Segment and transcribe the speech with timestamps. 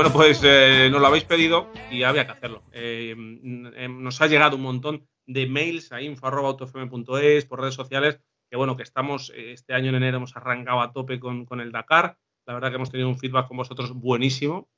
[0.00, 2.62] Bueno, pues eh, nos lo habéis pedido y había que hacerlo.
[2.72, 8.56] Eh, mm, nos ha llegado un montón de mails a info.autofm.es, por redes sociales, que
[8.56, 11.70] bueno, que estamos, eh, este año en enero hemos arrancado a tope con, con, el
[11.70, 12.16] Dakar.
[12.46, 14.70] La verdad que hemos tenido un feedback con vosotros buenísimo.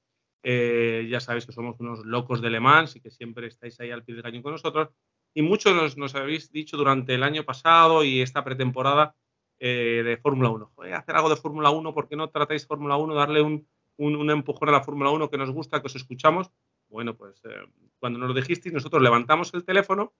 [0.42, 4.02] ya sabéis que somos unos locos de Le Mans y que siempre estáis ahí al
[4.02, 4.88] pie del cañón con nosotros.
[5.34, 9.14] Y muchos nos, nos habéis dicho durante el año pasado y esta pretemporada
[9.60, 10.72] de Fórmula 1.
[10.96, 13.68] hacer algo de Fórmula 1, ¿por qué no tratáis Fórmula 1, darle un,
[14.06, 16.50] un, empujón a la Fórmula 1 que nos gusta, que os escuchamos.
[16.88, 17.66] Bueno, pues eh,
[17.98, 20.12] cuando nos lo dijisteis, nosotros levantamos el teléfono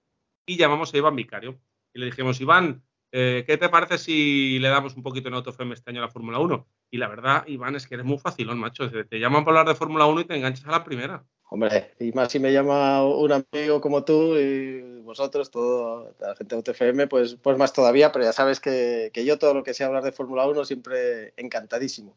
[0.47, 1.59] y llamamos a Iván Vicario.
[1.93, 5.75] Y le dijimos, Iván, eh, ¿qué te parece si le damos un poquito en AutoFM
[5.75, 6.67] este año a la Fórmula 1?
[6.91, 8.91] Y la verdad, Iván, es que eres muy facilón, macho.
[8.91, 11.25] Te llaman para hablar de Fórmula 1 y te enganchas a la primera.
[11.53, 16.55] Hombre, y más si me llama un amigo como tú y vosotros, toda la gente
[16.55, 19.85] de AutoFM, pues, pues más todavía, pero ya sabes que, yo todo lo que sé
[19.85, 22.17] hablar de Fórmula 1 siempre encantadísimo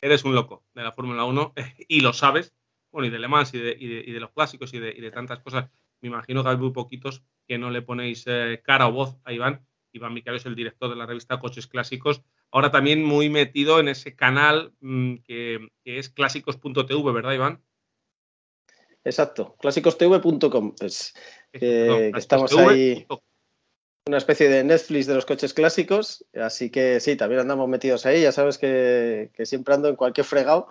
[0.00, 1.54] eres un loco de la Fórmula 1
[1.88, 2.54] y lo sabes,
[2.90, 5.10] bueno, y de Le Mans y de, y de, los clásicos y de, y de,
[5.10, 5.70] tantas cosas.
[6.00, 9.32] Me imagino que hay muy poquitos que no le ponéis eh, cara o voz a
[9.32, 9.66] Iván.
[9.92, 12.22] Iván Micario es el director de la revista Coches Clásicos.
[12.50, 17.62] Ahora también muy metido en ese canal mmm, que, que, es clásicos.tv, ¿verdad, Iván?
[19.04, 20.74] Exacto, clásicostv.com.
[20.78, 21.14] Pues,
[21.52, 23.06] que estamos ahí
[24.08, 28.22] una especie de Netflix de los coches clásicos, así que sí, también andamos metidos ahí,
[28.22, 30.68] ya sabes que, que siempre ando en cualquier fregado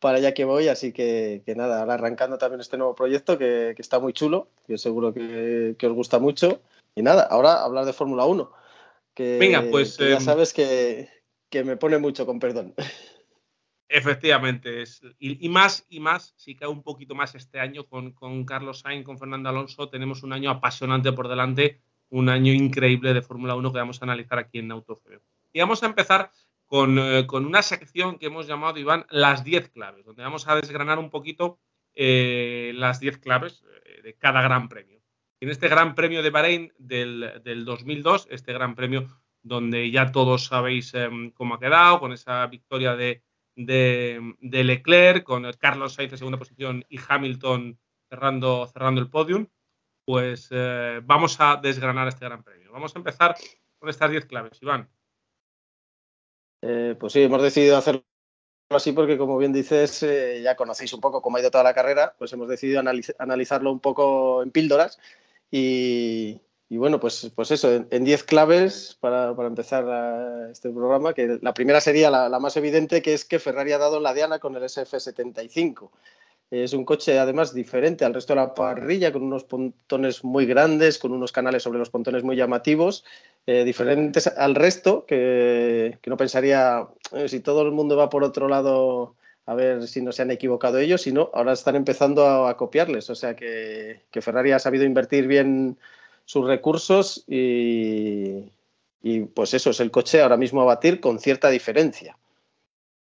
[0.00, 3.74] para allá que voy, así que, que nada, ahora arrancando también este nuevo proyecto que,
[3.76, 6.62] que está muy chulo, que seguro que, os gusta mucho.
[6.96, 8.50] Y nada, ahora hablar de Fórmula 1,
[9.14, 11.08] que, Venga, pues, ya eh, sabes que,
[11.64, 12.74] me pone mucho, con perdón.
[13.88, 18.12] Efectivamente, es, y, y, más y más, si cae un poquito más este año con,
[18.12, 21.80] con Carlos Sainz, con Fernando Alonso, tenemos un año apasionante por delante
[22.10, 25.22] un año increíble de Fórmula 1 que vamos a analizar aquí en Autofeo.
[25.52, 26.30] Y vamos a empezar
[26.66, 30.56] con, eh, con, una sección que hemos llamado, Iván, las 10 claves, donde vamos a
[30.56, 31.58] desgranar un poquito
[31.94, 35.00] eh, las 10 claves eh, de cada gran premio.
[35.40, 39.08] En este gran premio de Bahrein del, del 2002, este gran premio
[39.42, 43.22] donde ya todos sabéis eh, cómo ha quedado, con esa victoria de,
[43.56, 47.78] de, de, Leclerc, con Carlos Sainz en segunda posición y Hamilton
[48.08, 49.46] cerrando, cerrando el podium
[50.10, 52.72] pues eh, vamos a desgranar este gran premio.
[52.72, 53.36] Vamos a empezar
[53.78, 54.88] con estas 10 claves, Iván.
[56.62, 58.02] Eh, pues sí, hemos decidido hacerlo
[58.70, 61.74] así porque, como bien dices, eh, ya conocéis un poco cómo ha ido toda la
[61.74, 64.98] carrera, pues hemos decidido analiz analizarlo un poco en píldoras
[65.48, 71.80] y, bueno, pues, pues eso, en 10 claves para, empezar este programa, que la primera
[71.80, 74.64] sería la, la, más evidente, que es que Ferrari ha dado la diana con el
[74.64, 75.88] SF75.
[76.50, 80.98] Es un coche además diferente al resto de la parrilla, con unos pontones muy grandes,
[80.98, 83.04] con unos canales sobre los pontones muy llamativos,
[83.46, 88.48] eh, diferentes al resto, que, no pensaría, eh, si todo el mundo va por otro
[88.48, 89.14] lado,
[89.46, 93.10] a ver si no se han equivocado ellos, sino ahora están empezando a, copiarles.
[93.10, 95.78] O sea que, Ferrari ha sabido invertir bien
[96.24, 98.50] sus recursos y
[99.34, 102.16] pues eso es el coche ahora mismo a batir con cierta diferencia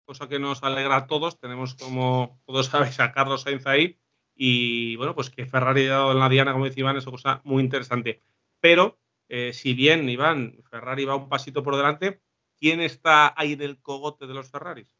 [0.07, 1.37] cosa que nos alegra a todos.
[1.39, 3.99] Tenemos, como todos sabéis, a Carlos Sainz ahí.
[4.33, 7.11] Y bueno, pues que Ferrari ha dado en la diana, como decía Iván, es una
[7.11, 8.21] cosa muy interesante.
[8.59, 8.97] Pero,
[9.29, 12.21] eh, si bien, Iván, Ferrari va un pasito por delante,
[12.59, 14.95] ¿quién está ahí en el cogote de los Ferraris?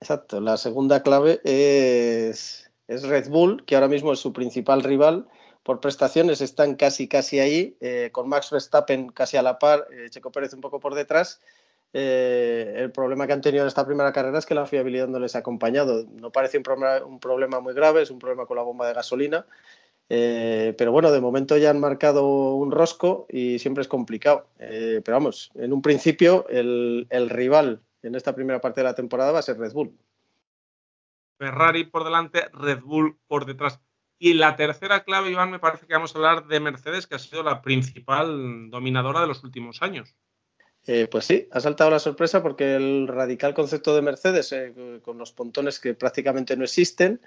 [0.00, 5.28] Exacto, la segunda clave es, es Red Bull, que ahora mismo es su principal rival.
[5.64, 10.08] Por prestaciones están casi, casi ahí, eh, con Max Verstappen casi a la par, eh,
[10.08, 11.40] Checo Pérez un poco por detrás
[11.92, 15.18] eh, el problema que han tenido en esta primera carrera es que la fiabilidad no
[15.18, 16.04] les ha acompañado.
[16.12, 19.46] No parece un problema, muy grave, es un problema con la bomba de gasolina.
[20.10, 24.48] Eh, pero bueno, de momento ya han marcado un rosco y siempre es complicado.
[24.58, 29.32] Eh, pero vamos, en un principio el, rival en esta primera parte de la temporada
[29.32, 29.96] va a ser Red Bull.
[31.38, 33.80] Ferrari por delante, Red Bull por detrás.
[34.20, 37.20] Y la tercera clave, Iván, me parece que vamos a hablar de Mercedes, que ha
[37.20, 40.16] sido la principal dominadora de los últimos años.
[40.88, 44.54] Eh, pues sí, ha saltado la sorpresa porque el radical concepto de Mercedes,
[45.02, 47.20] con los pontones que prácticamente no existen,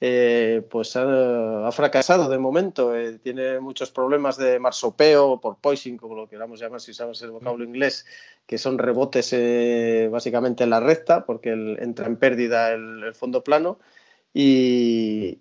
[0.00, 2.96] eh, pues ha, fracasado de momento.
[2.96, 7.30] Eh, tiene muchos problemas de marsopeo, por poising, como lo queramos llamar, si sabes el
[7.30, 8.04] vocablo inglés,
[8.46, 13.78] que son rebotes eh, básicamente en la recta, porque entra en pérdida el, fondo plano.
[14.36, 15.38] Y,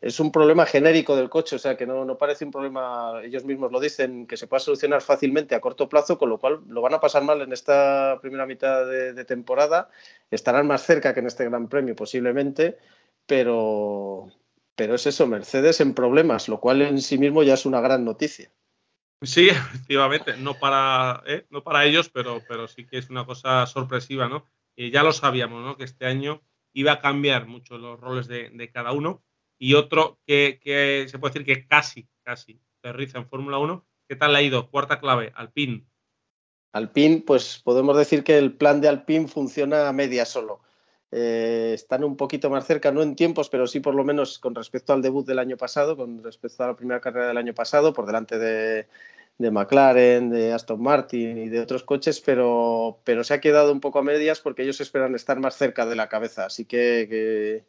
[0.00, 3.70] es un problema genérico del coche, o sea que no, parece un problema, ellos mismos
[3.70, 6.94] lo dicen, que se pueda solucionar fácilmente a corto plazo, con lo cual lo van
[6.94, 9.90] a pasar mal en esta primera mitad de temporada.
[10.30, 12.78] Estarán más cerca que en este Gran Premio posiblemente
[13.28, 14.32] pero,
[14.74, 18.04] pero es eso, Mercedes en problemas, lo cual en sí mismo ya es una gran
[18.04, 18.50] noticia.
[19.22, 21.46] Sí, efectivamente, no para, ¿eh?
[21.50, 24.48] no para ellos, pero, pero sí que es una cosa sorpresiva, ¿no?
[24.76, 25.76] ya lo sabíamos, ¿no?
[25.76, 26.40] Que este año
[26.72, 29.22] iba a cambiar mucho los roles de, cada uno.
[29.58, 33.86] Y otro que, se puede decir que casi, casi aterriza en Fórmula 1.
[34.08, 34.70] ¿Qué tal ha ido?
[34.70, 35.84] Cuarta clave, Alpine.
[36.72, 40.60] Alpine, pues podemos decir que el plan de Alpine funciona a media solo.
[41.10, 44.54] Eh, están un poquito más cerca, no en tiempos, pero sí por lo menos con
[44.54, 47.92] respecto al debut del año pasado, con respecto a la primera carrera del año pasado,
[47.94, 48.86] por delante de,
[49.38, 54.00] McLaren, de Aston Martin y de otros coches, pero, pero se ha quedado un poco
[54.00, 56.46] a medias porque ellos esperan estar más cerca de la cabeza.
[56.46, 57.64] Así que,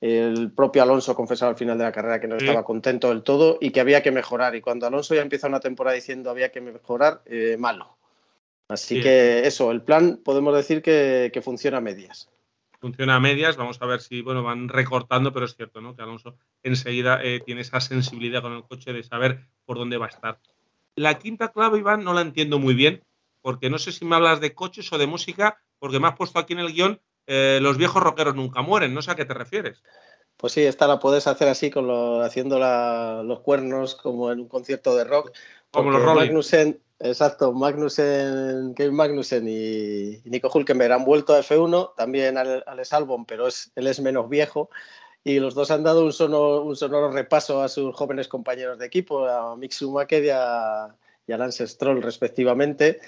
[0.00, 3.58] el propio Alonso confesaba al final de la carrera que no estaba contento del todo
[3.60, 4.54] y que había que mejorar.
[4.54, 7.96] Y cuando Alonso ya empieza una temporada diciendo había que mejorar, eh, malo.
[8.68, 12.28] Así que eso, el plan podemos decir que funciona a medias
[12.80, 13.56] funciona a medias.
[13.56, 15.96] Vamos a ver si bueno van recortando, pero es cierto, ¿no?
[15.96, 20.06] Que Alonso enseguida eh, tiene esa sensibilidad con el coche de saber por dónde va
[20.06, 20.38] a estar.
[20.96, 23.02] La quinta clave, Iván, no la entiendo muy bien,
[23.42, 26.38] porque no sé si me hablas de coches o de música, porque me has puesto
[26.38, 28.94] aquí en el guion eh, los viejos rockeros nunca mueren.
[28.94, 29.82] No sé a qué te refieres.
[30.36, 34.48] Pues sí, esta la puedes hacer así, con lo, haciendo los cuernos como en un
[34.48, 35.32] concierto de rock.
[35.70, 36.26] Como los Rolling.
[36.26, 43.26] Magnussen, Exacto, Magnussen, Kevin Magnussen y Nico Hulkenberg han vuelto a F1, también Alex Albon,
[43.26, 44.70] pero es, él es menos viejo.
[45.26, 49.56] Y los dos han dado un sonoro, repaso a sus jóvenes compañeros de equipo, a
[49.56, 50.94] Mick Schumacher y a,
[51.26, 53.00] Lance Stroll, respectivamente.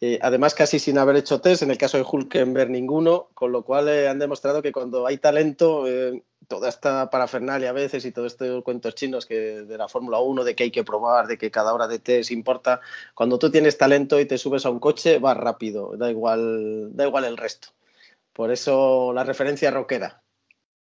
[0.00, 3.62] Eh, además, casi sin haber hecho test, en el caso de Hulkenberg ninguno, con lo
[3.62, 8.10] cual eh, han demostrado que cuando hay talento, eh, toda esta parafernalia a veces y
[8.10, 11.36] todo estos cuentos chinos que de la Fórmula 1, de que hay que probar, de
[11.36, 12.80] que cada hora de test importa,
[13.12, 17.06] cuando tú tienes talento y te subes a un coche, vas rápido, da igual, da
[17.06, 17.68] igual el resto.
[18.32, 20.22] Por eso la referencia rockera.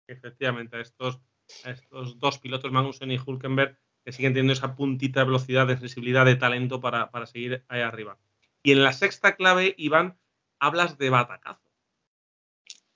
[0.10, 1.20] Efectivamente, estos,
[1.66, 6.26] estos dos pilotos, Magnussen y Hulkenberg, que siguen teniendo esa puntita de velocidad, de sensibilidad,
[6.26, 8.18] de talento para, para seguir ahí arriba.
[8.64, 10.18] Y en la sexta clave, Iván,
[10.60, 11.70] hablas de batacazo.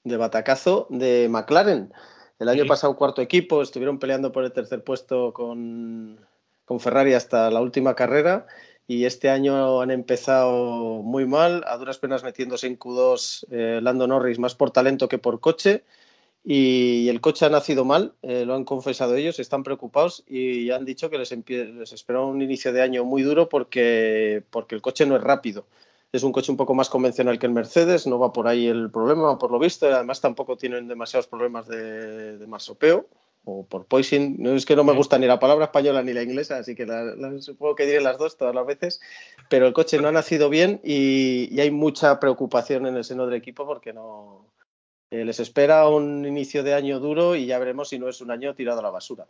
[0.03, 1.93] De batacazo de McLaren.
[2.39, 6.19] El año pasado cuarto equipo, estuvieron peleando por el tercer puesto con,
[6.79, 8.47] Ferrari hasta la última carrera
[8.87, 14.07] y este año han empezado muy mal, a duras penas metiéndose en Q2 eh, Lando
[14.07, 15.83] Norris más por talento que por coche
[16.43, 20.85] y el coche ha nacido mal, eh, lo han confesado ellos, están preocupados y han
[20.85, 25.05] dicho que les, les espera un inicio de año muy duro porque, porque el coche
[25.05, 25.65] no es rápido
[26.13, 28.91] es un coche un poco más convencional que el Mercedes, no va por ahí el
[28.91, 33.07] problema, por lo visto, además tampoco tienen demasiados problemas de, de marsopeo
[33.45, 34.35] o por poison.
[34.37, 36.85] No es que no me gusta ni la palabra española ni la inglesa, así que
[37.39, 39.01] supongo que diré las dos todas las veces,
[39.49, 43.35] pero el coche no ha nacido bien y, hay mucha preocupación en el seno del
[43.35, 44.45] equipo porque no
[45.13, 48.31] eh, les espera un inicio de año duro y ya veremos si no es un
[48.31, 49.27] año tirado a la basura.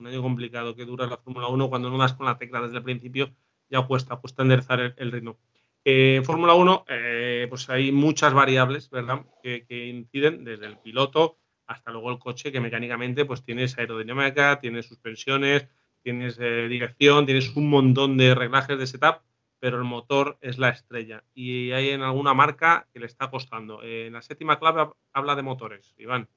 [0.00, 2.78] Un año complicado que dura la Fórmula 1 cuando no das con la tecla desde
[2.78, 3.30] el principio
[3.68, 5.38] ya cuesta, cuesta enderezar el, ritmo.
[5.84, 11.92] En Fórmula 1, eh, pues hay muchas variables, ¿verdad?, que, inciden desde el piloto hasta
[11.92, 15.68] luego el coche, que mecánicamente pues tienes aerodinámica, tienes suspensiones,
[16.02, 19.20] tienes eh, dirección, tienes un montón de reglajes de setup,
[19.60, 21.24] pero el motor es la estrella.
[21.34, 23.82] Y hay en alguna marca que le está costando.
[23.82, 26.28] en la séptima clave habla de motores, Iván.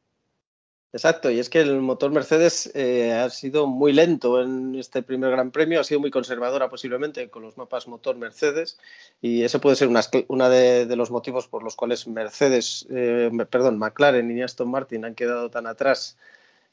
[0.92, 5.30] Exacto, y es que el motor Mercedes eh, ha sido muy lento en este primer
[5.30, 8.80] Gran Premio, ha sido muy conservadora posiblemente con los mapas motor Mercedes,
[9.22, 9.88] y ese puede ser
[10.28, 15.14] uno de, los motivos por los cuales Mercedes, eh, perdón, McLaren y Aston Martin han
[15.14, 16.18] quedado tan atrás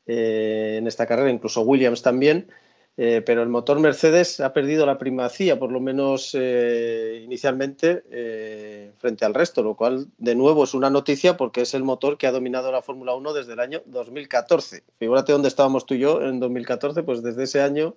[0.07, 2.51] eh, en esta carrera, incluso Williams también.
[2.99, 8.93] Eh, pero el motor Mercedes ha perdido la primacía, por lo menos eh, inicialmente, eh,
[8.97, 12.27] frente al resto, lo cual de nuevo es una noticia porque es el motor que
[12.27, 14.83] ha dominado la Fórmula 1 desde el año 2014.
[14.99, 17.95] Figúrate dónde estábamos tú y yo en 2014, pues desde ese año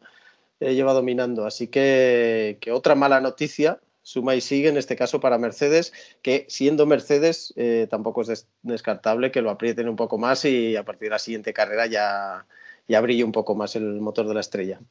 [0.59, 1.45] lleva dominando.
[1.45, 6.45] Así que, que, otra mala noticia suma y sigue en este caso para Mercedes, que
[6.49, 7.53] siendo Mercedes
[7.89, 11.53] tampoco es descartable que lo aprieten un poco más y a partir de la siguiente
[11.53, 12.45] carrera ya
[12.89, 14.81] ya brille un poco más el motor de la estrella.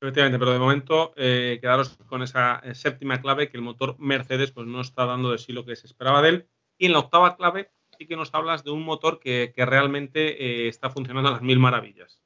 [0.00, 4.52] Efectivamente, pero de momento eh, quedaros con esa eh, séptima clave que el motor Mercedes
[4.52, 6.48] pues, no está dando de sí lo que se esperaba de él.
[6.78, 10.68] Y en la octava clave sí que nos hablas de un motor que, realmente eh,
[10.68, 12.22] está funcionando a las mil maravillas.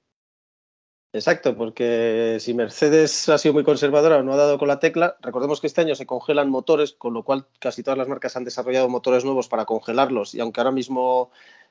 [1.13, 5.17] Exacto, porque si Mercedes ha sido muy conservadora o no ha dado con la tecla,
[5.21, 8.45] recordemos que este año se congelan motores, con lo cual casi todas las marcas han
[8.45, 11.31] desarrollado motores nuevos para congelarlos y aunque ahora mismo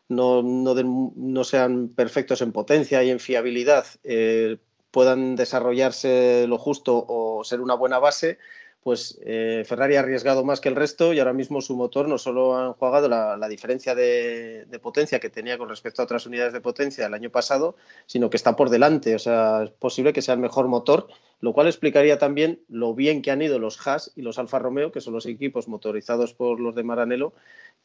[0.09, 4.57] no, no, sean perfectos en potencia y en fiabilidad, eh,
[4.91, 8.37] puedan desarrollarse lo justo o ser una buena base,
[8.83, 12.17] pues eh, Ferrari ha arriesgado más que el resto y ahora mismo su motor no
[12.17, 16.59] solo ha jugado la, diferencia de, potencia que tenía con respecto a otras unidades de
[16.59, 19.15] potencia el año pasado, sino que está por delante.
[19.15, 21.07] O sea, es posible que sea el mejor motor,
[21.39, 24.91] lo cual explicaría también lo bien que han ido los Haas y los Alfa Romeo,
[24.91, 27.33] que son los equipos motorizados por los de Maranello,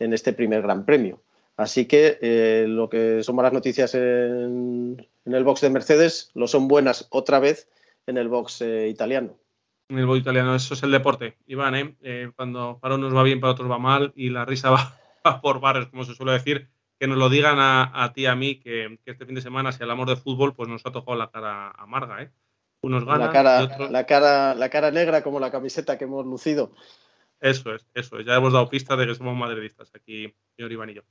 [0.00, 1.20] en este primer Gran Premio.
[1.58, 6.68] Así que eh, lo que son malas noticias en, el box de Mercedes lo son
[6.68, 7.68] buenas otra vez
[8.06, 9.36] en el box eh, italiano.
[9.88, 11.74] En el box italiano, eso es el deporte, Iván.
[11.74, 11.96] ¿eh?
[12.02, 14.70] eh cuando para unos va bien, para otros va mal y la risa
[15.24, 16.68] va, por barrios, como se suele decir.
[17.00, 19.82] Que nos lo digan a, ti y a mí que, este fin de semana, si
[19.82, 22.22] hablamos de fútbol, pues nos ha tocado la cara amarga.
[22.22, 22.30] ¿eh?
[22.82, 23.20] Unos ganan.
[23.20, 26.72] La cara, la, cara, la cara negra como la camiseta que hemos lucido.
[27.40, 28.26] Eso es, eso es.
[28.26, 31.02] Ya hemos dado pista de que somos madridistas aquí, señor Iván y yo.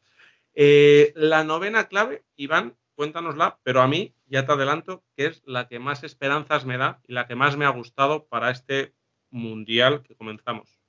[0.59, 5.67] Eh, la novena clave, Iván, cuéntanosla, pero a mí ya te adelanto que es la
[5.67, 8.95] que más esperanzas me da y la que más me ha gustado para este
[9.29, 10.79] mundial que comenzamos.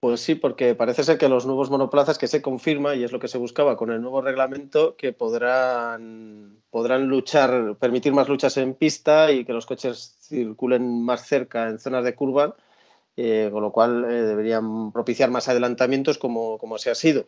[0.00, 3.20] Pues sí, porque parece ser que los nuevos monoplazas que se confirma, y es lo
[3.20, 8.74] que se buscaba con el nuevo reglamento, que podrán, podrán luchar, permitir más luchas en
[8.74, 12.54] pista y que los coches circulen más cerca en zonas de curva,
[13.16, 17.24] eh, con lo cual eh, deberían propiciar más adelantamientos como, como se ha sido.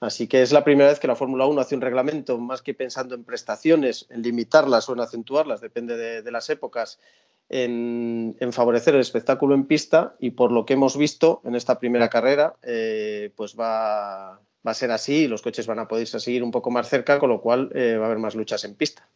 [0.00, 2.72] Así que es la primera vez que la Fórmula 1 hace un reglamento, más que
[2.72, 6.98] pensando en prestaciones, en limitarlas o en acentuarlas, depende de, las épocas,
[7.50, 12.08] en, favorecer el espectáculo en pista y por lo que hemos visto en esta primera
[12.08, 16.50] carrera, eh, pues va, a ser así y los coches van a poder seguir un
[16.50, 19.06] poco más cerca, con lo cual eh, va a haber más luchas en pista.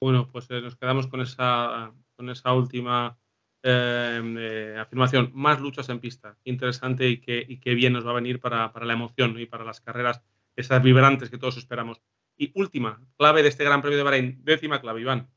[0.00, 3.18] Bueno, pues eh, nos quedamos con esa, con esa última
[3.62, 6.36] eh, afirmación, más luchas en pista.
[6.44, 10.22] Interesante y que, bien nos va a venir para, la emoción y para las carreras,
[10.56, 12.00] esas vibrantes que todos esperamos.
[12.36, 15.28] Y última, clave de este Gran Premio de Bahrein, décima clave, Iván.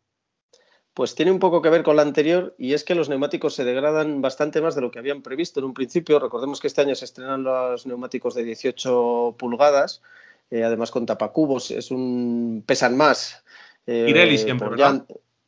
[0.93, 3.65] Pues tiene un poco que ver con la anterior y es que los neumáticos se
[3.65, 6.19] degradan bastante más de lo que habían previsto en un principio.
[6.19, 10.03] Recordemos que este año se estrenan los neumáticos de 18 pulgadas,
[10.51, 13.43] eh, además con tapacubos, es un pesan más.
[13.87, 15.03] Eh, Pirelli siempre, ¿verdad?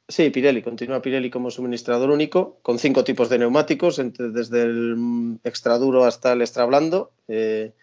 [0.07, 5.79] Sí, Pirelli, continúa Pirelli como suministrador único, con cinco tipos de neumáticos, desde el extra
[5.79, 7.12] duro hasta el extra blando.
[7.27, 7.74] Eh,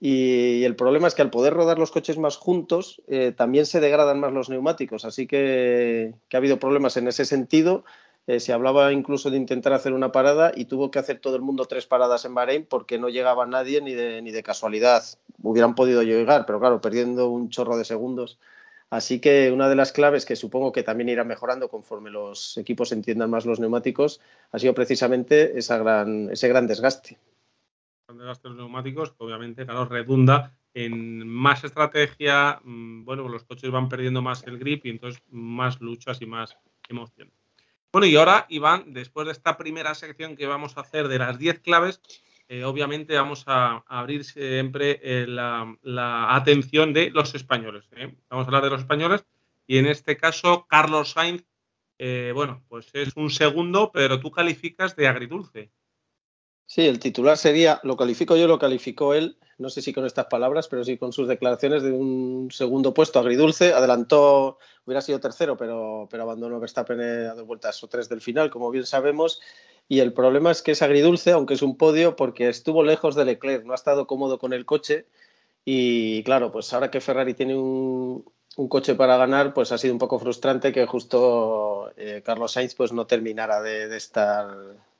[0.00, 3.78] y, el problema es que al poder rodar los coches más juntos, eh, también se
[3.78, 5.04] degradan más los neumáticos.
[5.04, 7.84] Así que, ha habido problemas en ese sentido.
[8.26, 11.42] Eh, se hablaba incluso de intentar hacer una parada y tuvo que hacer todo el
[11.42, 15.04] mundo tres paradas en Bahrein porque no llegaba nadie ni de, ni de casualidad.
[15.40, 18.40] Hubieran podido llegar, pero claro, perdiendo un chorro de segundos
[18.94, 22.92] Así que una de las claves que supongo que también irá mejorando conforme los equipos
[22.92, 24.20] entiendan más los neumáticos
[24.52, 27.18] ha sido precisamente gran, ese gran desgaste.
[28.08, 32.60] El desgaste de los neumáticos, obviamente, claro, redunda en más estrategia.
[32.62, 36.56] Mm, bueno, los coches van perdiendo más el grip y entonces más luchas y más
[36.88, 37.32] emoción.
[37.90, 41.36] Bueno, y ahora, Iván, después de esta primera sección que vamos a hacer de las
[41.36, 42.00] 10 claves,
[42.48, 47.88] eh, obviamente vamos a, abrir siempre eh, la, atención de los españoles.
[47.96, 48.14] ¿eh?
[48.28, 49.24] Vamos a hablar de los españoles
[49.66, 51.44] y en este caso Carlos Sainz,
[52.34, 55.70] bueno, pues es un segundo, pero tú calificas de agridulce.
[56.66, 60.26] Sí, el titular sería, lo califico yo, lo calificó él, no sé si con estas
[60.26, 63.72] palabras, pero sí con sus declaraciones de un segundo puesto agridulce.
[63.72, 68.50] Adelantó, hubiera sido tercero, pero, pero abandonó Verstappen a dos vueltas o tres del final,
[68.50, 69.40] como bien sabemos
[69.88, 73.24] y el problema es que es agridulce, aunque es un podio, porque estuvo lejos de
[73.24, 75.06] Leclerc, no ha estado cómodo con el coche
[75.64, 78.24] y claro, pues ahora que Ferrari tiene un,
[78.68, 82.92] coche para ganar, pues ha sido un poco frustrante que justo eh, Carlos Sainz pues
[82.92, 84.46] no terminara de, estar,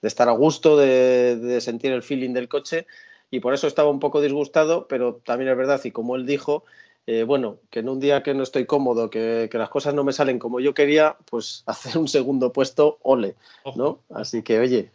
[0.04, 2.86] de estar a gusto, de, sentir el feeling del coche
[3.30, 6.66] y por eso estaba un poco disgustado, pero también es verdad y como él dijo,
[7.06, 10.12] eh, bueno, que en un día que no estoy cómodo, que, las cosas no me
[10.12, 13.34] salen como yo quería, pues hacer un segundo puesto, ole,
[13.76, 14.02] ¿no?
[14.10, 14.90] Así que, oye.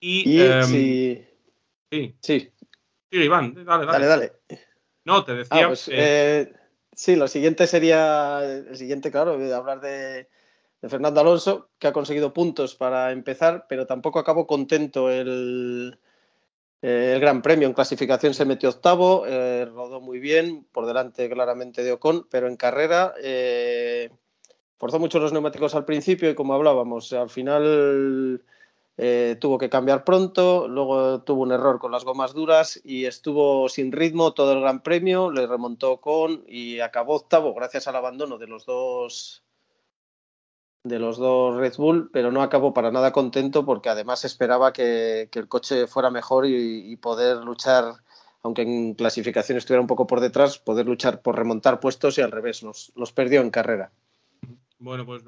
[0.00, 1.26] Y, em, sí.
[1.90, 2.14] Sí.
[2.22, 2.50] Sí,
[3.10, 3.92] Iván, dale, dale.
[3.92, 4.32] Dale, dale.
[5.04, 5.66] No, te decía.
[5.66, 6.50] Ah, pues, eh,
[6.94, 10.28] sí, lo siguiente sería, el siguiente, claro, hablar de,
[10.82, 15.96] de Fernando Alonso, que ha conseguido puntos para empezar, pero tampoco acabo contento el,
[16.82, 17.68] el Gran Premio.
[17.68, 22.48] En clasificación se metió octavo, eh, rodó muy bien, por delante claramente de Ocon, pero
[22.48, 24.10] en carrera eh,
[24.76, 28.42] forzó mucho los neumáticos al principio y como hablábamos, al final
[28.96, 33.68] eh, tuvo que cambiar pronto, luego tuvo un error con las gomas duras y estuvo
[33.68, 38.36] sin ritmo todo el Gran Premio, le remontó Ocon y acabó octavo gracias al abandono
[38.36, 39.44] de los dos
[40.84, 45.28] de los dos Red Bull, pero no acabó para nada contento porque además esperaba que,
[45.32, 47.94] el coche fuera mejor y, poder luchar,
[48.42, 52.32] aunque en clasificación estuviera un poco por detrás, poder luchar por remontar puestos y al
[52.32, 53.92] revés, los, los perdió en carrera.
[54.78, 55.22] Bueno, pues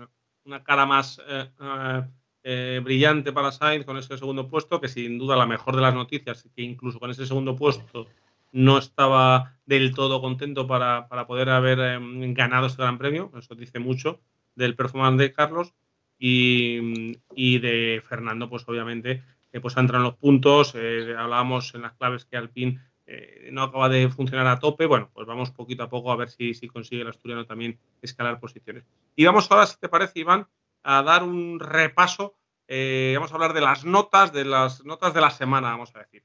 [0.44, 2.02] una cara más eh, eh,
[2.42, 5.94] eh, brillante para Sainz con ese segundo puesto, que sin duda la mejor de las
[5.94, 8.06] noticias, que incluso con ese segundo puesto
[8.50, 12.00] no estaba del todo contento para, para poder haber
[12.34, 14.20] ganado este gran premio, eso dice mucho
[14.54, 15.74] del performance de Carlos
[16.18, 19.22] y, de Fernando, pues obviamente,
[19.60, 20.74] pues entran los puntos.
[20.74, 24.86] Eh, hablábamos en las claves que Alpine eh, no acaba de funcionar a tope.
[24.86, 28.40] Bueno, pues vamos poquito a poco a ver si, si consigue el asturiano también escalar
[28.40, 28.84] posiciones.
[29.16, 30.48] Y vamos ahora, si te parece, Iván,
[30.82, 32.36] a dar un repaso.
[32.66, 35.98] Eh, vamos a hablar de las notas, de las notas de la semana, vamos a
[36.00, 36.24] decir.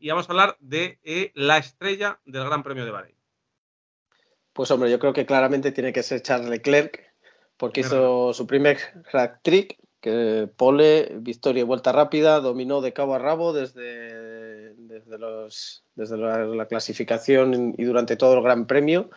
[0.00, 3.16] y vamos a hablar de la estrella del Gran Premio de Bahrein.
[4.52, 7.09] Pues hombre, yo creo que claramente tiene que ser Charles Leclerc,
[7.60, 8.78] porque hizo su primer
[9.12, 15.18] hack trick, que pole, victoria y vuelta rápida, dominó de cabo a rabo desde, desde,
[15.18, 19.10] los, desde la, clasificación y durante todo el Gran Premio,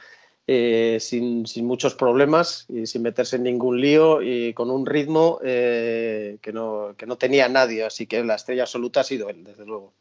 [0.45, 5.39] eh, sin, sin, muchos problemas y sin meterse en ningún lío y con un ritmo
[5.41, 9.45] eh, que, no, que no tenía nadie, así que la estrella absoluta ha sido él,
[9.45, 9.93] desde luego.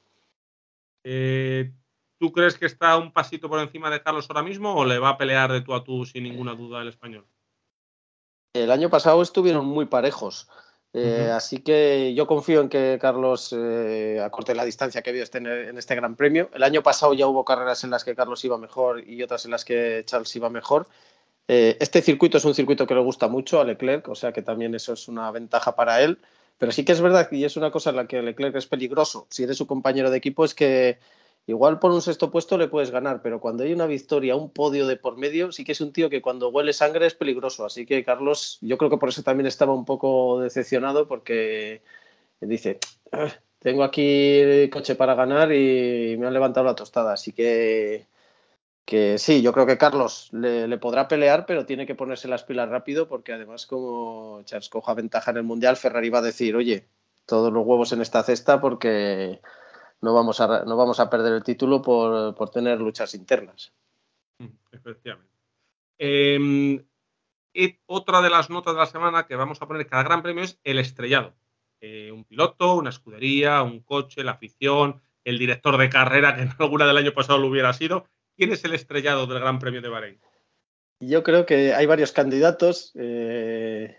[1.05, 1.71] Eh,
[2.19, 5.11] ¿Tú crees que está un pasito por encima de Carlos ahora mismo o le va
[5.11, 7.25] a pelear de tú a tú sin ninguna duda el español?
[8.53, 10.49] El año pasado estuvieron muy parejos.
[10.95, 15.39] Eh, así que yo confío en que Carlos eh, acorte la distancia que habido este,
[15.39, 16.51] en este Gran Premio.
[16.53, 19.53] El año pasado ya hubo carreras en las que Carlos iba mejor y otras en
[19.53, 20.87] las que Charles iba mejor.
[21.49, 24.43] Eh, este circuito es un circuito que le gusta mucho a Leclerc, o sea que
[24.43, 26.19] también eso es una ventaja para él.
[26.59, 29.27] Pero sí que es verdad y es una cosa en la que Leclerc es peligroso.
[29.31, 30.99] Si eres su compañero de equipo es que
[31.47, 34.87] Igual por un sexto puesto le puedes ganar, pero cuando hay una victoria, un podio
[34.87, 37.65] de por medio, sí que es un tío que cuando huele sangre es peligroso.
[37.65, 41.83] Así que Carlos, yo creo que por eso también estaba un poco decepcionado porque
[42.41, 42.79] dice,
[43.11, 43.29] ah,
[43.59, 47.15] tengo aquí el coche para ganar y me han levantado la tostada.
[47.15, 48.07] Así que,
[48.85, 52.69] que sí, yo creo que Carlos le, podrá pelear, pero tiene que ponerse las pilas
[52.69, 56.87] rápido porque además como Charles coja ventaja en el Mundial, Ferrari va a decir, oye,
[57.27, 59.41] todos los huevos en esta cesta porque
[60.03, 63.73] no vamos a, no vamos a perder el título por, tener luchas internas.
[64.39, 65.33] Mm, efectivamente.
[65.99, 66.85] Em,
[67.55, 70.43] y otra de las notas de la semana que vamos a poner cada gran premio
[70.43, 71.35] es el estrellado.
[71.81, 76.51] Eh, un piloto, una escudería, un coche, la afición, el director de carrera, que en
[76.59, 78.07] alguna del año pasado lo hubiera sido.
[78.37, 80.21] ¿Quién es el estrellado del Gran Premio de Bahrein?
[80.99, 82.93] Yo creo que hay varios candidatos.
[82.95, 83.97] Eh,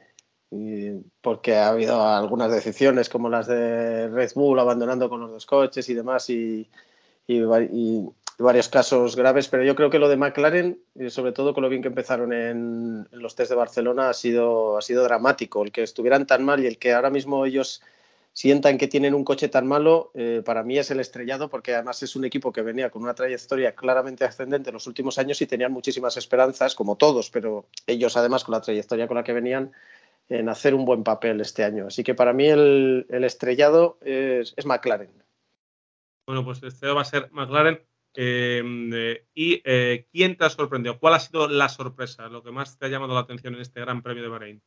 [1.22, 5.88] porque ha habido algunas decisiones como las de Red Bull abandonando con los dos coches
[5.90, 6.70] y demás y,
[8.40, 11.82] varios casos graves, pero yo creo que lo de McLaren, sobre todo con lo bien
[11.82, 15.64] que empezaron en, los test de Barcelona, ha sido, ha sido dramático.
[15.64, 17.82] El que estuvieran tan mal y el que ahora mismo ellos
[18.34, 22.02] sientan que tienen un coche tan malo, eh, para mí es el estrellado, porque además
[22.02, 25.46] es un equipo que venía con una trayectoria claramente ascendente en los últimos años y
[25.48, 29.72] tenían muchísimas esperanzas, como todos, pero ellos además con la trayectoria con la que venían
[30.30, 31.88] en hacer un buen papel este año.
[31.88, 35.24] Así que para mí el, estrellado es, McLaren.
[36.26, 37.82] Bueno, pues este va a ser McLaren.
[38.16, 41.00] Eh, ¿Y eh, quién te ha sorprendido?
[41.00, 42.28] ¿Cuál ha sido la sorpresa?
[42.30, 44.64] Lo que más te ha llamado la atención en este Gran Premio de Bahrein.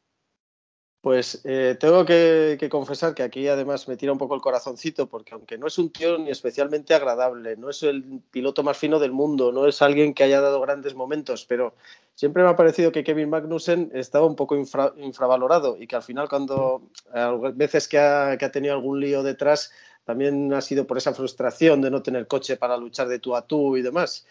[1.07, 5.35] Pues eh, tengo que, confesar que aquí además me tira un poco el corazoncito, porque
[5.35, 9.13] aunque no es un tío ni especialmente agradable, no es el piloto más fino del
[9.13, 11.75] mundo, no es alguien que haya dado grandes momentos, pero
[12.17, 16.29] siempre me ha parecido que Kevin Magnussen estaba un poco infravalorado y que al final
[16.29, 19.71] cuando a veces que ha, tenido algún lío detrás,
[20.05, 23.47] también ha sido por esa frustración de no tener coche para luchar de tú a
[23.47, 24.27] tú y demás.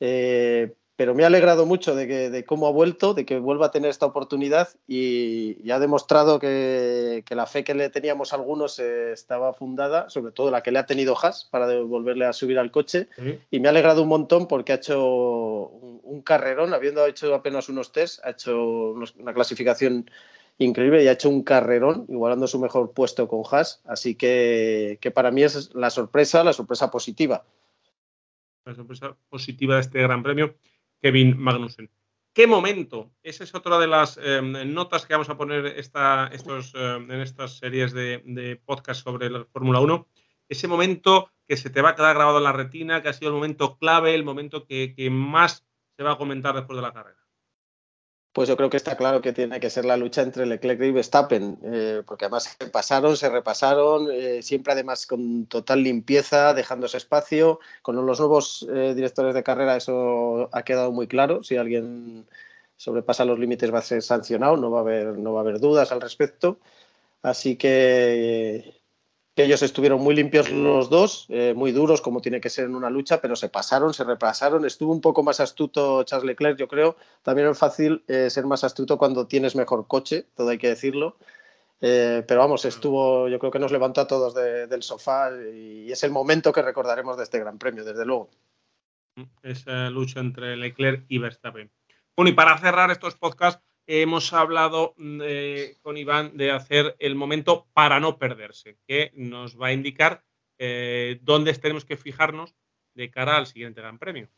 [0.00, 3.66] Eh, pero me ha alegrado mucho de, que, de cómo ha vuelto, de que vuelva
[3.66, 8.78] a tener esta oportunidad y, ha demostrado que, la fe que le teníamos a algunos
[8.78, 12.58] eh, estaba fundada, sobre todo la que le ha tenido Haas para volverle a subir
[12.58, 13.08] al coche.
[13.50, 17.92] Y me ha alegrado un montón porque ha hecho un, carrerón, habiendo hecho apenas unos
[17.92, 20.10] test, ha hecho una clasificación
[20.56, 23.82] increíble y ha hecho un carrerón, igualando su mejor puesto con Haas.
[23.84, 27.44] Así que, que para mí es la sorpresa, la sorpresa positiva.
[28.64, 30.54] La sorpresa positiva de este Gran Premio
[31.00, 31.90] Kevin Magnussen.
[32.32, 33.12] ¿Qué momento?
[33.22, 37.20] Esa es otra de las em, notas que vamos a poner esta, estos, em, en
[37.20, 40.06] estas series de, podcast sobre la Fórmula 1.
[40.48, 43.30] Ese momento que se te va a quedar grabado en la retina, que ha sido
[43.30, 47.25] el momento clave, el momento que más se va a comentar después de la carrera
[48.36, 50.90] pues yo creo que está claro que tiene que ser la lucha entre Leclerc y
[50.90, 56.98] Verstappen, eh, porque además se pasaron, se repasaron, eh, siempre además con total limpieza, dejándose
[56.98, 57.60] espacio.
[57.80, 61.42] Con los nuevos eh, directores de carrera eso ha quedado muy claro.
[61.44, 62.26] Si alguien
[62.76, 65.58] sobrepasa los límites va a ser sancionado, no va a haber, no va a haber
[65.58, 66.58] dudas al respecto.
[67.22, 68.82] Así que
[69.36, 72.74] que ellos estuvieron muy limpios los dos, eh, muy duros como tiene que ser en
[72.74, 74.64] una lucha, pero se pasaron, se repasaron.
[74.64, 76.96] Estuvo un poco más astuto Charles Leclerc, yo creo.
[77.22, 81.18] También es fácil eh, ser más astuto cuando tienes mejor coche, todo hay que decirlo.
[81.82, 86.02] Eh, pero vamos, estuvo, yo creo que nos levantó a todos del sofá y es
[86.02, 88.30] el momento que recordaremos de este Gran Premio, desde luego.
[89.42, 91.70] Esa lucha entre Leclerc y Verstappen.
[92.16, 97.14] Bueno, y para cerrar estos podcasts, hemos hablado mm, eh, con Iván de hacer el
[97.14, 100.24] momento para no perderse, que nos va a indicar
[100.58, 102.54] eh, dónde tenemos que fijarnos
[102.94, 104.28] de cara al siguiente Gran Premio.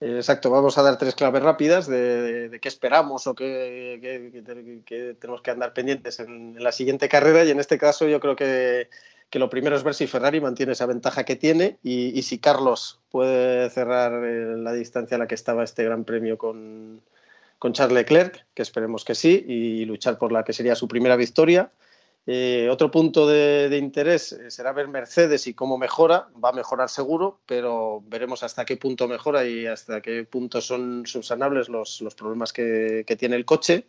[0.00, 5.72] Exacto, vamos a dar tres claves rápidas de, qué esperamos o qué, tenemos que andar
[5.72, 8.90] pendientes en, la siguiente carrera y en este caso yo creo que,
[9.32, 13.00] lo primero es ver si Ferrari mantiene esa ventaja que tiene y, y si Carlos
[13.08, 17.02] puede cerrar eh, la distancia a la que estaba este Gran Premio con,
[17.64, 21.16] con Charles Leclerc, que esperemos que sí, y luchar por la que sería su primera
[21.16, 21.72] victoria.
[22.26, 26.28] Eh, otro punto de, interés eh, será ver Mercedes y cómo mejora.
[26.44, 31.06] Va a mejorar seguro, pero veremos hasta qué punto mejora y hasta qué punto son
[31.06, 33.86] subsanables los, problemas que, tiene el coche.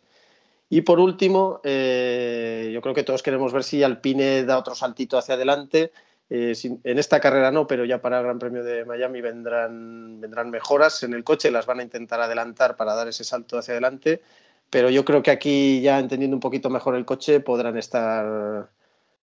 [0.70, 5.18] Y por último, eh, yo creo que todos queremos ver si Alpine da otro saltito
[5.18, 5.92] hacia adelante
[6.28, 11.02] eh, en esta carrera no, pero ya para el Gran Premio de Miami vendrán, mejoras
[11.04, 14.22] en el coche, las van a intentar adelantar para dar ese salto hacia adelante,
[14.68, 18.68] pero yo creo que aquí ya entendiendo un poquito mejor el coche podrán estar,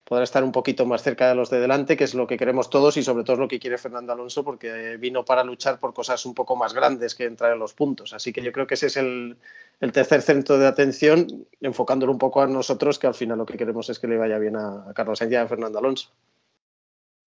[0.06, 2.70] podrán estar un poquito más cerca de los de delante, que es lo que queremos
[2.70, 6.26] todos y sobre todo lo que quiere Fernando Alonso porque vino para luchar por cosas
[6.26, 8.14] un poco más grandes que entrar en los puntos.
[8.14, 9.36] Así que yo creo que ese es el,
[9.82, 13.58] el tercer centro de atención, enfocándolo un poco a nosotros, que al final lo que
[13.58, 16.10] queremos es que le vaya bien a, a Carlos Sainz y a Fernando Alonso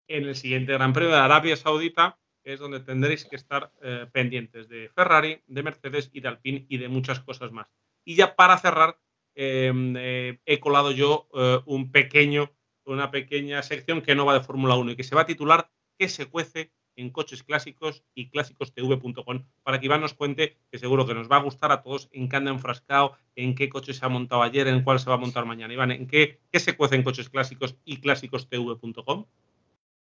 [0.08, 4.68] en el siguiente Gran Premio de Arabia Saudita, es donde tendréis que estar eh, pendientes
[4.68, 7.72] de Ferrari, de Mercedes y de Alpine y de muchas cosas más.
[8.04, 8.98] Y ya para cerrar,
[9.34, 12.52] em, eh, he colado yo eh, un pequeño,
[12.84, 15.70] una pequeña sección que no va de Fórmula 1 y que se va a titular
[15.98, 21.06] ¿Qué se cuece en coches clásicos y clásicostv.com para que Iván nos cuente, que seguro
[21.06, 24.04] que nos va a gustar a todos, en qué anda enfrascado, en qué coche se
[24.04, 25.72] ha montado ayer, en cuál se va a montar mañana.
[25.72, 29.26] Iván, ¿en qué, qué se cuece en coches clásicos y clásicostv.com?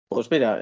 [0.10, 0.60] Pues mira,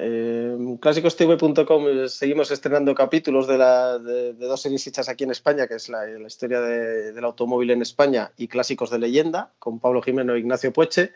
[0.82, 5.76] clásicostv.com eh, seguimos estrenando capítulos de, la, de, dos series hechas aquí en España, que
[5.76, 10.40] es la, historia del automóvil en España y clásicos de leyenda, con Pablo Jimeno e
[10.40, 11.14] Ignacio Pueche.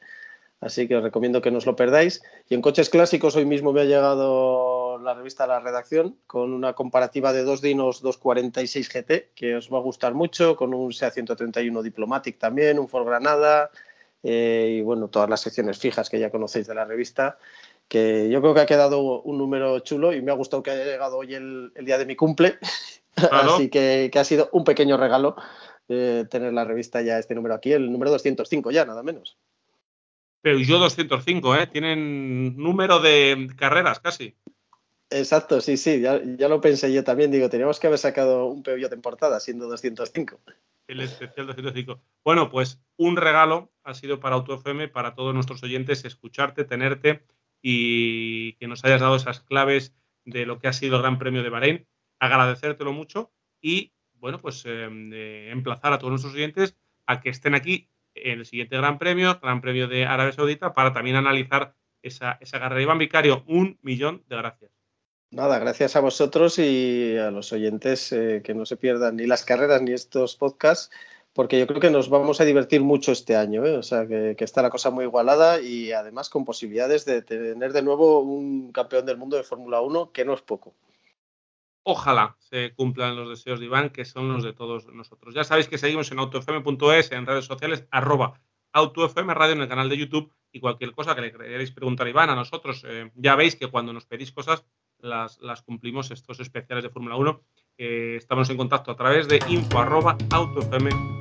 [0.61, 2.23] Así que os recomiendo que no os lo perdáis.
[2.47, 6.71] Y en coches clásicos, hoy mismo me ha llegado la revista La Redacción con una
[6.71, 11.11] comparativa de dos Dinos 246 GT, que os va a gustar mucho, con un SEA
[11.11, 13.71] 131 Diplomatic también, un Ford Granada
[14.23, 17.37] eh, y bueno, todas las secciones fijas que ya conocéis de la revista
[17.91, 20.85] que yo creo que ha quedado un número chulo y me ha gustado que haya
[20.85, 22.57] llegado hoy el, día de mi cumple.
[23.17, 25.35] Así que, ha sido un pequeño regalo
[25.89, 29.37] eh, tener la revista ya, este número aquí, el número 205 ya, nada menos.
[30.41, 31.67] Pero yo 205, ¿eh?
[31.67, 34.37] Tienen número de carreras casi.
[35.09, 37.29] Exacto, sí, sí, ya, lo pensé yo también.
[37.29, 40.39] Digo, teníamos que haber sacado un Peugeot en portada siendo 205.
[40.87, 41.99] El especial 205.
[42.23, 47.25] Bueno, pues un regalo ha sido para AutoFM, para todos nuestros oyentes, escucharte, tenerte
[47.61, 49.93] y que nos hayas dado esas claves
[50.25, 51.87] de lo que ha sido el Gran Premio de Bahrein.
[52.19, 57.89] Agradecértelo mucho y, bueno, pues em, emplazar a todos nuestros oyentes a que estén aquí
[58.15, 62.59] en el siguiente Gran Premio, Gran Premio de Arabia Saudita, para también analizar esa, esa
[62.59, 62.81] carrera.
[62.81, 64.71] Iván Vicario, un millón de gracias.
[65.31, 69.45] Nada, gracias a vosotros y a los oyentes eh, que no se pierdan ni las
[69.45, 70.93] carreras ni estos podcasts
[71.33, 73.77] porque yo creo que nos vamos a divertir mucho este año, ¿eh?
[73.77, 77.81] o sea, que, está la cosa muy igualada y además con posibilidades de tener de
[77.81, 80.73] nuevo un campeón del mundo de Fórmula 1, que no es poco.
[81.83, 85.33] ojalá se cumplan los deseos de Iván, que son los de todos nosotros.
[85.33, 88.39] Ya sabéis que seguimos en autofm.es, en redes sociales, arroba
[88.73, 92.09] AutoFM Radio en el canal de YouTube y cualquier cosa que le queréis preguntar a
[92.09, 94.65] Iván, a nosotros, eh, ya veis que cuando nos pedís cosas
[94.99, 97.41] las, cumplimos, estos especiales de Fórmula 1.
[97.77, 101.20] estamos en contacto a través de info.autofm.es.